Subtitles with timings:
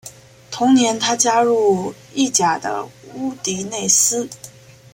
[0.49, 4.27] 同年他加入意甲的乌迪内斯。